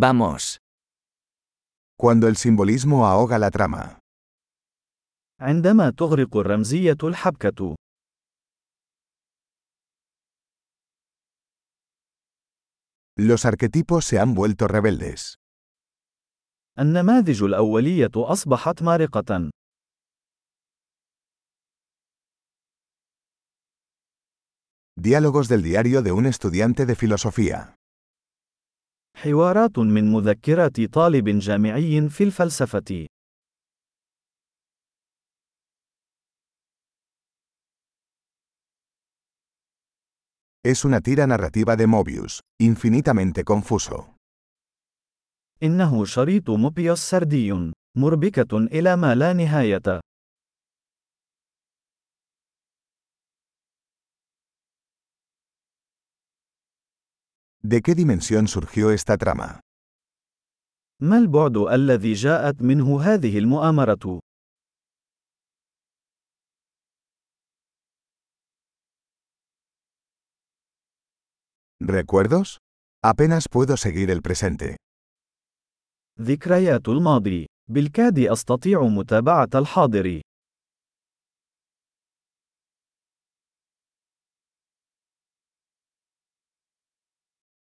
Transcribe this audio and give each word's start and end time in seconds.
Vamos. 0.00 0.57
Cuando 1.99 2.29
el 2.29 2.37
simbolismo 2.37 3.05
ahoga 3.07 3.37
la 3.37 3.51
trama. 3.51 3.99
عندما 5.39 5.89
تغرق 5.89 6.37
الرمزية 6.37 6.97
الحبكة. 7.03 7.75
Los 13.17 13.45
arquetipos 13.45 14.05
se 14.05 14.19
han 14.19 14.33
vuelto 14.33 14.67
rebeldes. 14.67 15.35
النماذج 16.79 17.43
الأولية 17.43 18.11
أصبحت 18.15 18.83
مارقة. 18.83 19.49
Diálogos 24.95 25.49
del 25.49 25.61
diario 25.63 26.01
de 26.01 26.11
un 26.13 26.25
estudiante 26.25 26.85
de 26.85 26.95
filosofía. 26.95 27.75
حوارات 29.17 29.79
من 29.79 30.11
مذكرات 30.11 30.81
طالب 30.81 31.29
جامعي 31.29 32.09
في 32.09 32.23
الفلسفة. 32.23 33.05
Es 40.63 40.85
una 40.85 41.01
tira 41.01 41.25
narrativa 41.25 41.75
de 41.75 41.87
Mobius, 41.87 42.39
infinitamente 42.61 43.43
confuso. 43.43 44.15
إنه 45.63 46.05
شريط 46.05 46.49
موبيوس 46.49 46.99
سردي، 46.99 47.71
مربكة 47.97 48.57
إلى 48.57 48.95
ما 48.95 49.15
لا 49.15 49.33
نهاية. 49.33 50.01
¿De 57.70 57.82
qué 57.82 57.94
dimensión 57.94 58.48
surgió 58.48 58.90
esta 58.90 59.16
trama? 59.16 59.60
ما 61.02 61.18
البعد 61.18 61.56
الذي 61.56 62.12
جاءت 62.12 62.62
منه 62.62 63.00
هذه 63.02 63.38
المؤامرة؟ 63.38 64.20
¿Recuerdos? 71.80 72.58
Apenas 73.04 73.48
puedo 73.48 73.76
seguir 73.76 74.10
el 74.10 74.22
presente. 74.22 74.76
ذكريات 76.20 76.88
الماضي. 76.88 77.46
بالكاد 77.70 78.18
أستطيع 78.18 78.82
متابعة 78.82 79.48
الحاضر. 79.54 80.20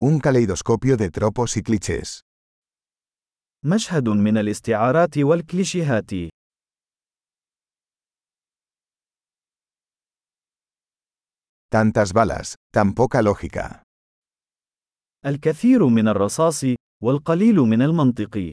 Un 0.01 0.19
caleidoscopio 0.19 0.97
de 0.97 1.09
tropos 1.09 1.57
y 1.57 1.63
clichés. 1.63 2.21
مشهد 3.65 4.09
من 4.09 4.37
الاستعارات 4.37 5.17
والكليشيهات. 5.17 6.11
Tantas 11.69 12.13
balas, 12.13 12.55
tan 12.71 12.93
poca 12.93 13.21
lógica. 13.21 13.83
الكثير 15.25 15.87
من 15.87 16.07
الرصاص، 16.07 16.63
والقليل 17.03 17.55
من 17.55 17.81
المنطق. 17.81 18.51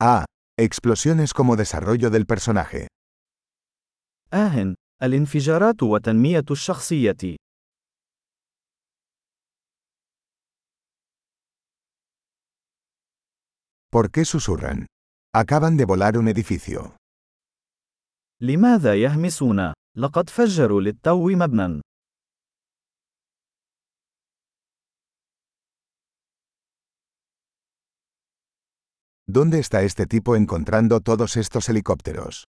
Ah, 0.00 0.24
explosiones 0.58 1.32
como 1.32 1.56
desarrollo 1.56 2.10
del 2.10 2.26
personaje. 2.26 2.88
آه، 4.33 4.75
الانفجارات 5.03 5.83
وتنمية 5.83 6.45
الشخصية. 6.51 7.37
¿Por 13.89 14.11
qué 14.11 14.25
susurran? 14.25 14.85
Acaban 15.35 15.77
de 15.77 15.85
volar 15.85 16.17
un 16.17 16.27
edificio. 16.27 16.95
لماذا 18.41 18.95
يهمسون؟ 18.95 19.73
لقد 19.97 20.29
فجروا 20.29 20.81
للتو 20.81 21.29
مبنى. 21.29 21.81
¿Dónde 29.29 29.59
está 29.59 29.83
este 29.83 30.05
tipo 30.05 30.35
encontrando 30.35 31.01
todos 31.01 31.35
estos 31.35 31.67
helicópteros? 31.69 32.45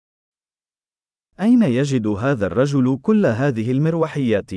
أين 1.40 1.62
يجد 1.62 2.06
هذا 2.06 2.46
الرجل 2.46 2.98
كل 3.02 3.26
هذه 3.26 3.70
المروحيات؟ 3.70 4.50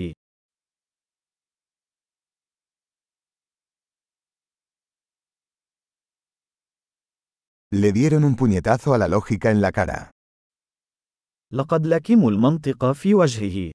Le 7.74 7.92
dieron 7.92 8.24
un 8.24 8.36
puñetazo 8.36 8.94
a 8.94 8.98
la 8.98 9.08
lógica 9.08 9.52
en 9.52 9.62
la 9.62 9.72
cara. 9.72 10.12
لقد 11.54 11.88
لكموا 11.88 12.32
المنطق 12.32 12.92
في 12.92 13.14
وجهه. 13.14 13.72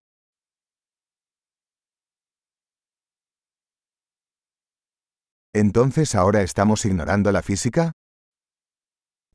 ¿Entonces 5.55 6.15
ahora 6.15 6.43
estamos 6.43 6.85
ignorando 6.87 7.33
la 7.33 7.43
física? 7.43 7.93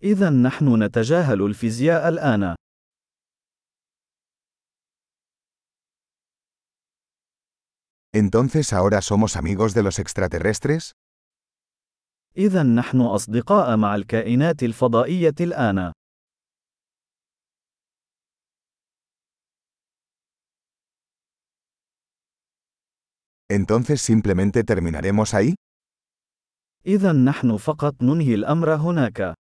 إذا 0.04 0.30
نحن 0.30 0.84
نتجاهل 0.84 1.42
الفيزياء 1.42 2.10
الآن. 2.10 2.56
¿Entonces 8.15 8.73
ahora 8.73 9.01
somos 9.01 9.37
amigos 9.37 9.75
de 9.75 9.83
los 9.83 9.99
extraterrestres? 9.99 10.93
إذا 12.37 12.63
نحن 12.63 13.01
أصدقاء 13.01 13.77
مع 13.77 13.95
الكائنات 13.95 14.63
الفضائية 14.63 15.35
الآن. 15.41 15.93
¿Entonces 23.51 24.01
simplemente 24.01 24.65
terminaremos 24.65 25.35
ahí? 25.35 25.55
إذا 26.87 27.13
نحن 27.13 27.57
فقط 27.57 28.03
ننهي 28.03 28.35
الأمر 28.35 28.75
هناك. 28.75 29.35